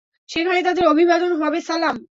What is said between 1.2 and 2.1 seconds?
হবে সালাম।